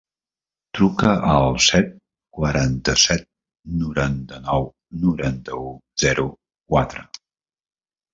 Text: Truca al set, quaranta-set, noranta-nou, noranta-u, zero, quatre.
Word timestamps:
Truca 0.77 1.09
al 1.33 1.51
set, 1.65 1.91
quaranta-set, 2.37 3.27
noranta-nou, 3.81 4.65
noranta-u, 5.03 5.69
zero, 6.05 6.27
quatre. 6.73 7.05